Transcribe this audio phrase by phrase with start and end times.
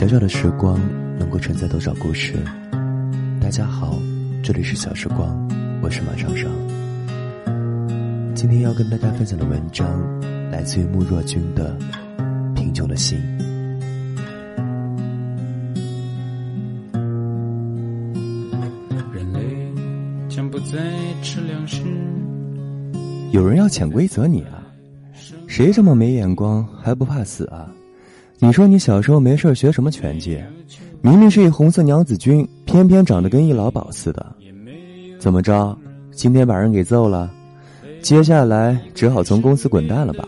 [0.00, 0.80] 小小的时光
[1.18, 2.32] 能够承载多少故事？
[3.38, 3.98] 大家好，
[4.42, 5.46] 这里是小时光，
[5.82, 6.50] 我是马上上。
[8.34, 9.86] 今天要跟大家分享的文章
[10.50, 11.76] 来自于穆若君的
[12.54, 13.18] 《贫穷的心》。
[19.12, 19.38] 人类
[20.30, 20.78] 将不再
[21.20, 21.82] 吃粮食。
[23.32, 24.64] 有人要潜规则你啊？
[25.46, 27.70] 谁这么没眼光还不怕死啊？
[28.42, 30.42] 你说你小时候没事学什么拳击？
[31.02, 34.34] 明明是一红色娘子军，偏偏长得跟一老鸨似的。
[35.18, 35.76] 怎么着？
[36.12, 37.30] 今天把人给揍了，
[38.00, 40.26] 接下来只好从公司滚蛋了吧？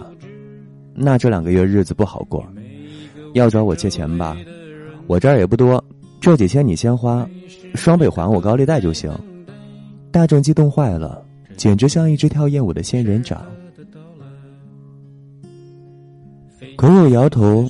[0.95, 2.47] 那这两个月日子不好过，
[3.33, 4.37] 要找我借钱吧？
[5.06, 5.83] 我这儿也不多，
[6.20, 7.27] 这几千你先花，
[7.75, 9.11] 双倍还我高利贷就行。
[10.11, 11.25] 大众激动坏了，
[11.56, 13.42] 简直像一只跳艳舞的仙人掌。
[16.77, 17.67] 可我摇头。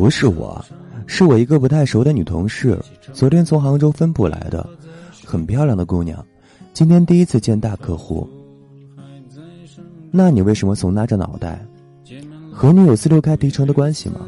[0.00, 0.64] 不是我，
[1.06, 2.78] 是我一个不太熟的女同事，
[3.12, 4.66] 昨天从杭州分部来的，
[5.26, 6.24] 很漂亮的姑娘，
[6.72, 8.26] 今天第一次见大客户。
[10.10, 11.62] 那你为什么总拉着脑袋？
[12.50, 14.20] 和你有四六开提成的关系吗？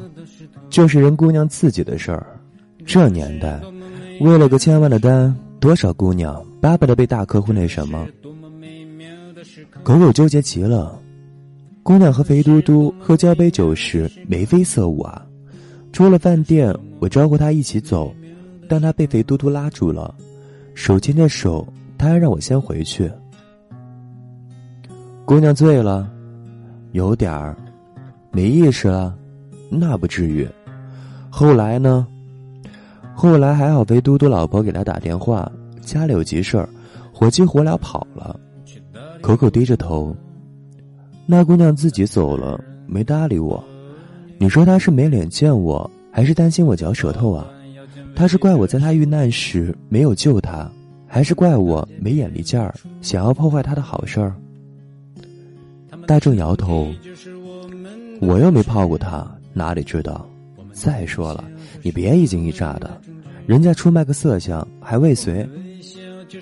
[0.69, 2.39] 就是人姑娘自己的事儿。
[2.84, 3.59] 这年代，
[4.20, 8.07] 为了个千万的单，多少姑娘巴不得被大客户那什么？
[9.83, 11.01] 狗狗纠结极了。
[11.83, 15.27] 姑娘和肥嘟嘟喝交杯酒时眉飞色舞啊。
[15.93, 18.12] 出了饭店，我招呼他一起走，
[18.69, 20.15] 但他被肥嘟嘟拉住了，
[20.75, 21.67] 手牵着手，
[21.98, 23.11] 他还让我先回去。
[25.27, 26.11] 姑娘醉了，
[26.93, 27.57] 有点儿，
[28.31, 29.15] 没意识了，
[29.70, 30.48] 那不至于。
[31.31, 32.07] 后来呢？
[33.15, 35.51] 后来还好，肥嘟嘟老婆给他打电话，
[35.83, 36.69] 家里有急事儿，
[37.13, 38.39] 火急火燎跑了。
[39.20, 40.17] 口口低着头，
[41.27, 43.63] 那姑娘自己走了，没搭理我。
[44.43, 47.47] 你说他是没脸见我，还是担心我嚼舌头啊？
[48.13, 50.69] 他是怪我在他遇难时没有救他，
[51.07, 54.35] 还是怪我没眼力劲儿，想要破坏他的好事儿？
[56.08, 56.92] 大正摇头，
[58.20, 60.29] 我又没泡过他，哪里知道？
[60.73, 61.45] 再说了，
[61.81, 63.01] 你别一惊一乍的，
[63.47, 65.48] 人家出卖个色相还未遂，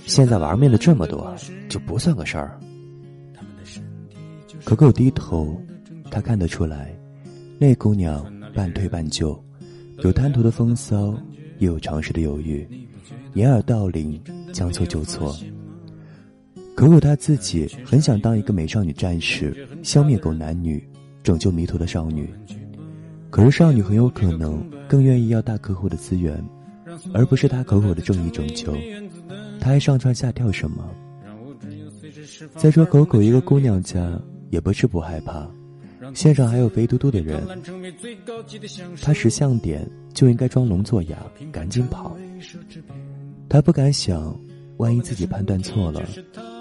[0.06, 1.36] 现在玩命的这么多，
[1.68, 2.58] 就不算个事儿。
[4.64, 5.54] 可可低头，
[6.10, 6.96] 他看得出来。
[7.62, 9.38] 那姑娘半推半就，
[9.98, 11.14] 有贪图的风骚，
[11.58, 12.66] 也有常识的犹豫，
[13.34, 14.18] 掩耳盗铃，
[14.50, 15.36] 将错就错。
[16.74, 20.82] 可可她自己很想当一个美少女战士，消灭狗男女，
[21.22, 22.30] 拯救迷途的少女。
[23.28, 26.42] 可是少女很有可能更愿意要大客户的资源，
[27.12, 28.74] 而不是大口口的正义拯救。
[29.60, 30.82] 她还上蹿下跳什么？
[32.56, 35.46] 再说口口一个姑娘家，也不是不害怕。
[36.14, 37.42] 线上还有肥嘟嘟的人，
[39.00, 41.18] 他识相点就应该装聋作哑，
[41.52, 42.16] 赶紧跑。
[43.48, 44.38] 他不敢想，
[44.76, 46.02] 万一自己判断错了，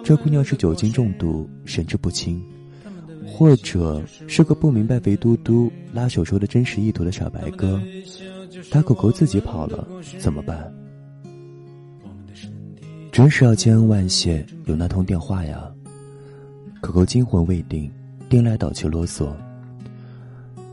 [0.03, 2.41] 这姑娘是酒精中毒，神志不清，
[3.25, 7.81] 或者是个不明白肥嘟嘟拉手说的真实意图的傻白鸽。
[8.71, 9.87] 他狗狗自己跑了，
[10.19, 10.73] 怎么办？
[13.11, 15.69] 真是要千恩万谢有那通电话呀！
[16.81, 17.91] 狗狗惊魂未定。
[18.29, 19.33] 颠来倒去啰嗦，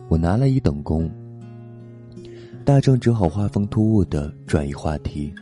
[0.09, 1.11] 我拿了一等功。
[2.67, 5.35] 大正只好画风突兀的转移话题：“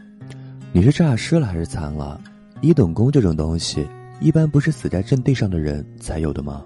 [0.73, 2.21] 你是诈尸了还是残了？
[2.61, 3.85] 一等功这种东西，
[4.21, 6.65] 一般不是死在阵地上的人才有的吗？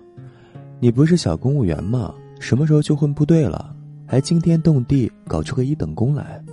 [0.81, 2.15] 你不是小公务员吗？
[2.39, 3.75] 什么时候去混部队了？
[4.07, 6.45] 还惊天动地搞出个一等功来？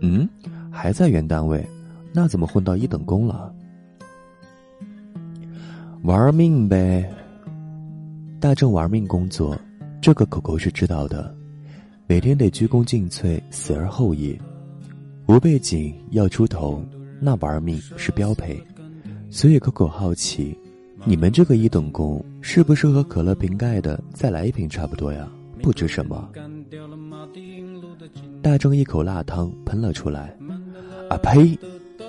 [0.00, 0.26] 嗯，
[0.70, 1.68] 还在原单位，
[2.14, 3.52] 那怎么混到一等功了？
[6.02, 7.06] 玩命呗！”
[8.42, 9.56] 大正玩命工作，
[10.00, 11.32] 这个狗狗是知道的，
[12.08, 14.36] 每天得鞠躬尽瘁，死而后已。
[15.26, 16.84] 无背景要出头，
[17.20, 18.60] 那玩命是标配。
[19.30, 20.58] 所以狗狗好奇，
[21.04, 25.28] 你们这个一等功是不是和可乐瓶盖的再来一瓶差不多呀？
[25.62, 26.28] 不知什么。
[28.42, 30.36] 大正一口辣汤喷了出来，
[31.08, 31.56] 啊呸！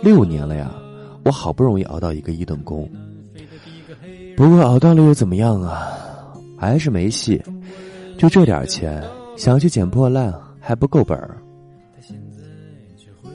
[0.01, 0.73] 六年了呀，
[1.25, 2.89] 我好不容易熬到一个一等功，
[4.35, 6.09] 不过熬到了又怎么样啊？
[6.63, 7.43] 还是没戏，
[8.17, 9.03] 就这点钱，
[9.35, 11.37] 想去捡破烂还不够本儿。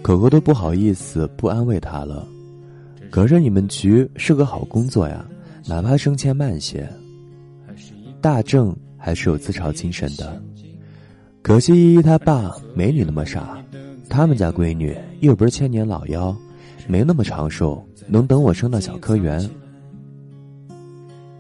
[0.00, 2.26] 可可都不好意思不安慰他了。
[3.10, 5.26] 可是你们局是个好工作呀，
[5.66, 6.88] 哪怕升迁慢些。
[8.18, 10.40] 大正还是有自嘲精神的，
[11.42, 13.62] 可惜依依他爸没你那么傻，
[14.08, 16.34] 他们家闺女又不是千年老妖，
[16.86, 19.38] 没那么长寿，能等我升到小科员。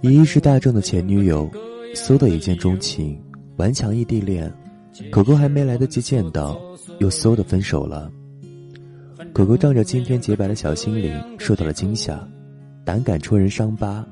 [0.02, 1.50] 依依是大正的前女友。
[1.94, 3.20] 苏的一见钟情，
[3.56, 4.52] 顽强异地恋，
[5.10, 6.60] 狗狗还没来得及见到，
[7.00, 8.10] 又嗖的分手了。
[9.32, 12.26] 狗狗仗着今天洁白的小心灵受到了惊吓，
[12.84, 14.06] 胆敢戳人伤疤。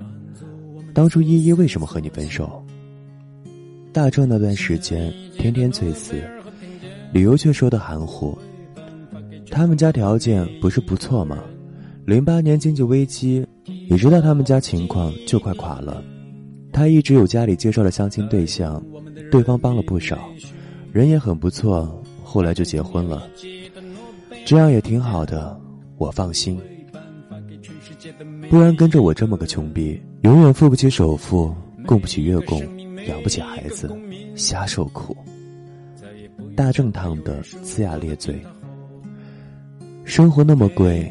[0.93, 2.64] 当初依依为什么和你分手？
[3.93, 6.14] 大壮那段时间天天催死，
[7.12, 8.37] 理由却说的含糊。
[9.50, 11.38] 他们家条件不是不错吗？
[12.05, 13.46] 零八年经济危机，
[13.88, 16.02] 你知道他们家情况就快垮了。
[16.76, 18.84] 他一直有家里介绍的相亲对象，
[19.31, 20.28] 对方帮了不少，
[20.93, 23.26] 人也很不错，后来就结婚了。
[24.44, 25.58] 这样也挺好的，
[25.96, 26.61] 我放心。
[28.50, 31.50] 不然跟着我这么个穷逼，永远付不起首付，
[31.87, 32.61] 供不起月供，
[33.06, 33.90] 养不起孩子，
[34.34, 35.17] 瞎受苦。
[36.55, 38.38] 大正烫的呲牙咧嘴。
[40.05, 41.11] 生活那么贵，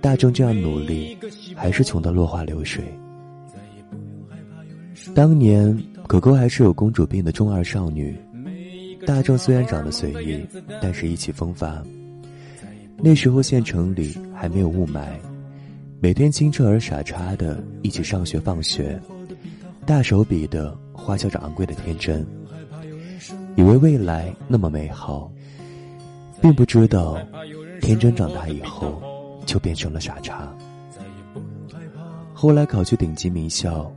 [0.00, 1.16] 大正这样努力，
[1.54, 2.82] 还是穷得落花流水。
[5.14, 8.18] 当年可可还是有公主病的中二少女，
[9.06, 10.44] 大壮虽然长得随意，
[10.82, 11.80] 但是意气风发。
[12.98, 15.06] 那时候县城里还没有雾霾，
[16.00, 19.00] 每天清澈而傻叉的一起上学放学，
[19.86, 22.26] 大手笔的花销着昂贵的天真，
[23.56, 25.30] 以为未来那么美好，
[26.42, 27.16] 并不知道
[27.80, 29.00] 天真长大以后
[29.46, 30.52] 就变成了傻叉。
[32.32, 33.90] 后来考去顶级名校，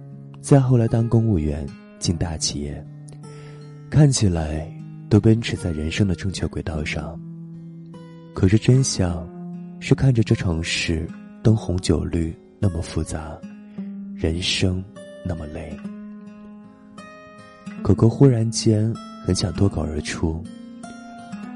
[0.47, 1.67] 再后来当公务员
[1.99, 2.81] 进大企业，
[3.89, 4.65] 看起来
[5.09, 7.19] 都奔驰在人生的正确轨道上。
[8.33, 9.27] 可是真相，
[9.81, 11.05] 是看着这城市
[11.43, 13.37] 灯红酒绿那么复杂，
[14.15, 14.81] 人生
[15.25, 15.77] 那么累。
[17.83, 18.89] 可可忽然间
[19.25, 20.41] 很想脱口而出：“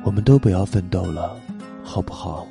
[0.04, 1.40] 我们都不要奋斗了，
[1.82, 2.46] 好不好？”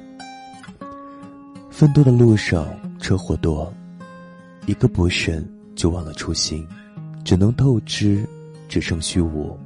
[1.69, 2.67] 奋斗的路上
[2.99, 3.71] 车祸多，
[4.65, 5.47] 一个不慎
[5.81, 6.69] 就忘了初心，
[7.25, 8.23] 只能透支，
[8.69, 9.59] 只剩虚无。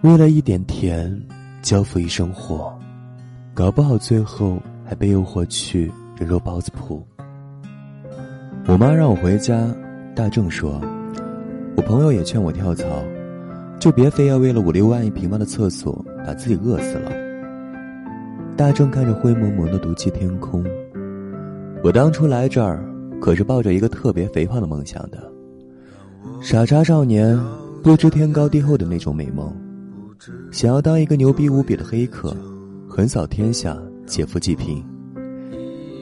[0.00, 1.14] 为了一点甜，
[1.60, 2.74] 交付一生火。
[3.52, 7.06] 搞不好最后还被诱惑去人肉包子铺。
[8.66, 9.68] 我妈让我回家，
[10.16, 10.80] 大正说，
[11.76, 12.86] 我朋友也劝我跳槽，
[13.78, 17.12] 就别非要为了五六万一平方的厕所把自己饿死了。
[18.56, 20.64] 大正看着灰蒙蒙的毒气天空，
[21.84, 22.82] 我当初来这儿
[23.20, 25.30] 可是抱着一个特别肥胖的梦想的，
[26.40, 27.38] 傻叉少年
[27.82, 29.54] 不知天高地厚的那种美梦，
[30.50, 32.34] 想要当一个牛逼无比的黑客。
[32.88, 33.76] 横扫天下，
[34.06, 34.82] 劫富济贫。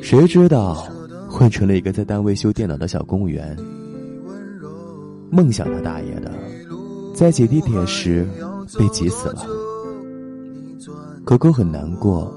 [0.01, 0.87] 谁知道
[1.29, 3.57] 混成了一个在单位修电脑的小公务员。
[5.29, 6.33] 梦想他大爷的，
[7.13, 8.27] 在挤地铁时
[8.79, 9.45] 被挤死了。
[11.25, 12.33] 狗狗很难过，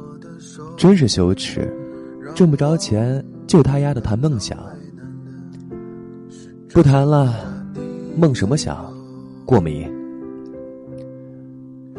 [0.75, 1.71] 真是羞耻，
[2.33, 4.55] 挣不着钱就他丫的谈梦想。
[6.71, 7.33] 不谈了，
[8.15, 8.85] 梦什么想？
[9.43, 9.91] 过敏。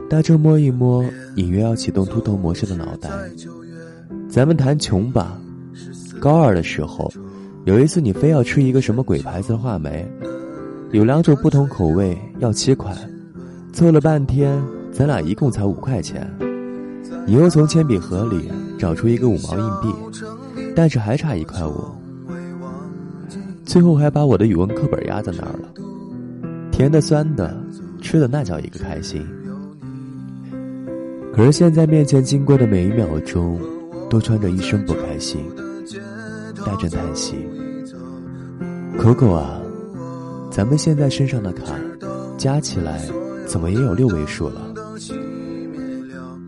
[0.08, 1.04] 大周摸一摸
[1.34, 3.10] 隐约要启动秃头模式的脑袋，
[4.28, 5.36] 咱们谈穷吧。
[6.20, 7.12] 高二的时候，
[7.64, 10.08] 有一次你非要吃一个什么鬼牌子的话梅，
[10.92, 12.94] 有两种不同口味，要七块，
[13.72, 14.62] 凑了半天，
[14.92, 16.32] 咱俩一共才五块钱。
[17.26, 18.48] 你又从铅笔盒里
[18.78, 19.92] 找出一个五毛硬币，
[20.74, 21.84] 但是还差一块五。
[23.64, 25.68] 最后还把我的语文课本压在那儿了，
[26.72, 27.56] 甜的酸的，
[28.00, 29.24] 吃的那叫一个开心。
[31.32, 33.60] 可是现在面前经过的每一秒钟，
[34.08, 35.40] 都穿着一身不开心。
[36.66, 37.36] 带着叹息
[38.98, 39.62] ：“可可啊，
[40.50, 41.74] 咱们现在身上的卡，
[42.36, 43.00] 加起来
[43.46, 44.74] 怎么也有六位数了？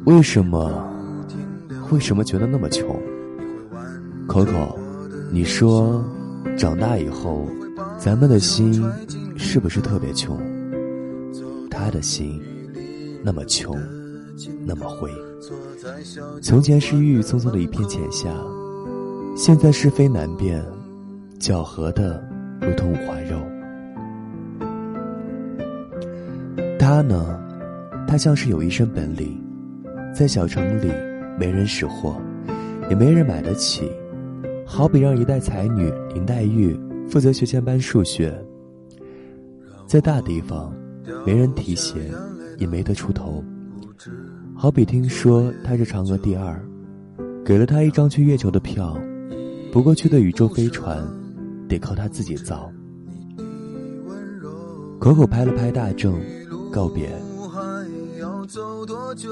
[0.05, 0.87] 为什么？
[1.91, 2.95] 为什么觉得那么穷？
[4.29, 4.77] Coco，，
[5.31, 6.05] 你说，
[6.57, 7.47] 长大以后，
[7.99, 8.83] 咱们的心
[9.37, 10.39] 是不是特别穷？
[11.71, 12.41] 他的心，
[13.23, 13.77] 那么穷。”
[14.65, 15.11] 那么灰。
[16.41, 18.31] 从前是郁郁葱葱的一片浅夏，
[19.37, 20.65] 现在是非难辨，
[21.39, 22.21] 搅和的
[22.61, 23.39] 如同五花肉。
[26.79, 27.39] 他呢，
[28.09, 29.41] 他像是有一身本领，
[30.15, 30.91] 在小城里
[31.39, 32.17] 没人识货，
[32.89, 33.91] 也没人买得起。
[34.73, 36.75] 好比让一代才女林黛玉
[37.07, 38.35] 负责学前班数学，
[39.87, 40.75] 在大地方
[41.27, 42.11] 没人提携，
[42.57, 43.45] 也没得出头。
[44.57, 46.59] 好比听说她是嫦娥第二，
[47.45, 48.99] 给了她一张去月球的票，
[49.71, 51.07] 不过去的宇宙飞船
[51.69, 52.73] 得靠她自己造。
[54.99, 56.19] 口口拍了拍大正，
[56.73, 57.11] 告别。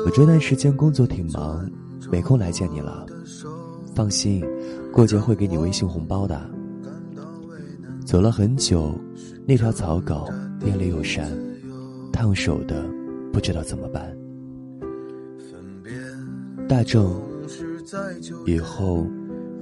[0.04, 1.66] 我这段时间工作挺忙，
[2.12, 3.06] 没空来见你了。
[3.94, 4.44] 放心，
[4.92, 6.40] 过节会给你微信红包的。
[8.04, 8.92] 走了很久，
[9.46, 10.28] 那条草稿
[10.60, 11.30] 念了又删，
[12.12, 12.84] 烫手的
[13.32, 14.16] 不知道怎么办。
[16.68, 17.20] 大正，
[18.46, 19.06] 以后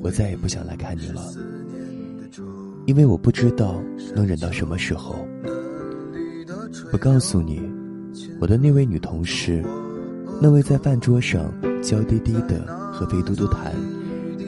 [0.00, 1.22] 我再也不想来看你了，
[2.86, 3.82] 因为我不知道
[4.14, 5.14] 能忍到什么时候。
[6.90, 7.60] 我告诉你，
[8.40, 9.62] 我的那位女同事，
[10.40, 13.74] 那位在饭桌上娇滴滴的和肥嘟嘟谈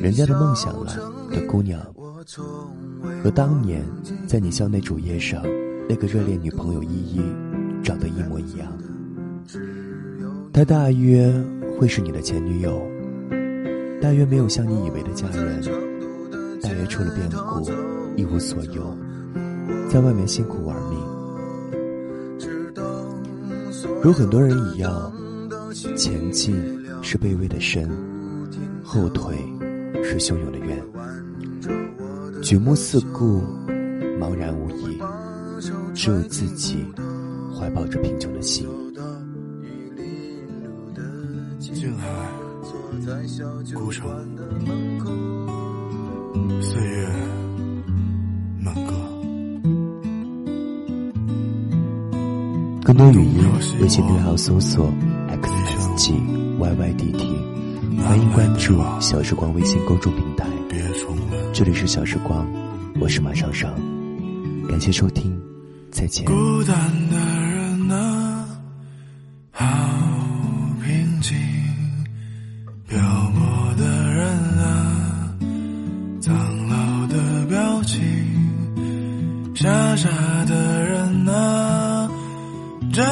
[0.01, 0.87] 人家的梦想了
[1.31, 1.79] 的姑娘，
[3.23, 3.85] 和当年
[4.27, 5.43] 在你校内主页上
[5.89, 7.21] 那个热恋女朋友依依，
[7.83, 8.73] 长得一模一样。
[10.53, 11.31] 她大约
[11.79, 12.83] 会是你的前女友，
[14.01, 15.61] 大约没有像你以为的家人，
[16.63, 17.71] 大约出了变故
[18.17, 18.97] 一无所有，
[19.91, 20.99] 在外面辛苦玩命。
[24.03, 25.13] 如很多人一样，
[25.95, 26.55] 前进
[27.03, 27.91] 是卑微的身，
[28.83, 29.37] 后退
[30.11, 30.83] 是汹涌的渊。
[32.43, 33.43] 举目四顾，
[34.19, 34.99] 茫然无依，
[35.95, 36.85] 只有自己
[37.55, 38.67] 怀抱着贫穷的心。
[41.61, 42.09] 静海，
[43.75, 44.11] 孤城，
[46.61, 47.09] 岁月。
[52.83, 53.45] 更多语音，
[53.81, 54.93] 微信对号搜索
[55.29, 56.13] xsg
[56.59, 57.40] yydt，
[58.05, 60.47] 欢迎关注小时光微信公众平台。
[61.53, 62.47] 这里是小时光，
[63.01, 63.75] 我是马上上，
[64.69, 65.39] 感谢收听，
[65.91, 66.25] 再见。
[66.25, 66.33] 孤
[66.65, 66.75] 单
[67.11, 68.49] 的人啊，
[69.51, 69.67] 好
[70.83, 71.37] 平静；
[72.89, 72.99] 漂
[73.35, 74.29] 泊的人
[74.59, 75.35] 啊，
[76.21, 76.35] 苍
[76.69, 78.01] 老的表情；
[79.55, 80.09] 傻傻
[80.47, 82.09] 的人啊，
[82.93, 83.05] 真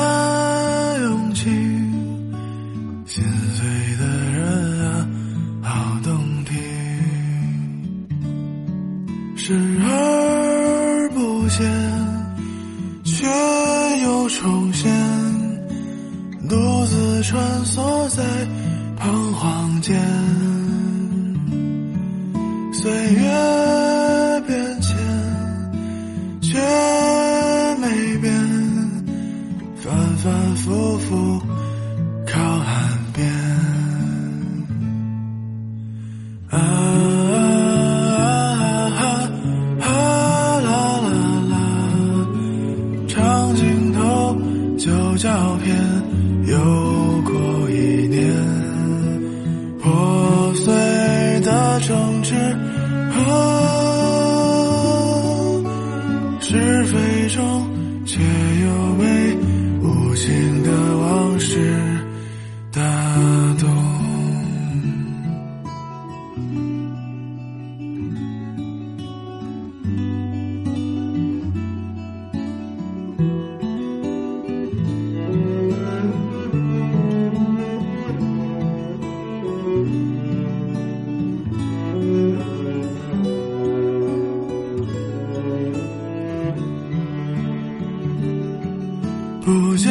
[89.48, 89.90] 不见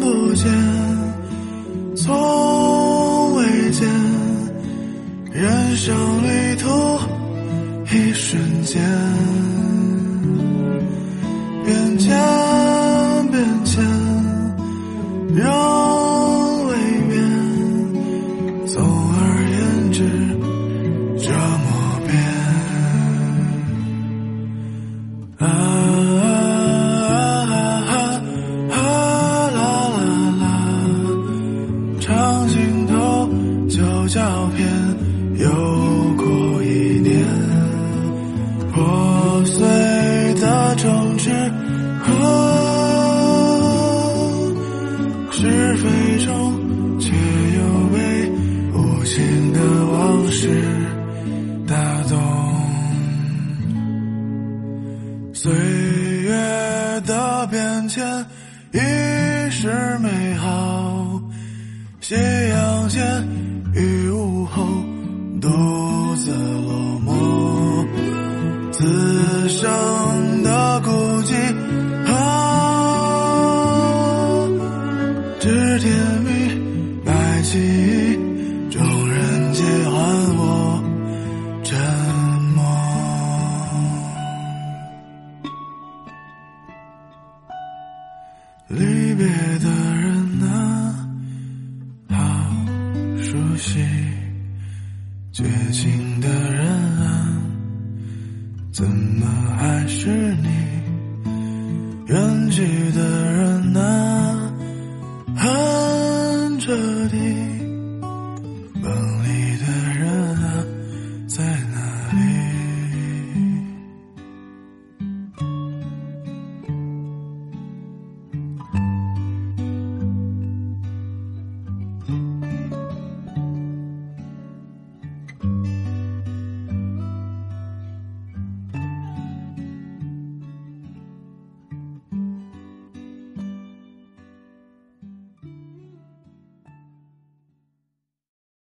[0.00, 0.50] 不见，
[1.94, 3.86] 从未见，
[5.30, 6.70] 人生旅途
[7.94, 8.80] 一瞬间，
[57.96, 58.26] 的